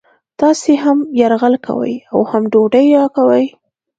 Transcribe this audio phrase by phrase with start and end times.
[0.39, 3.45] تاسې هم یرغل کوئ او هم ډوډۍ راکوئ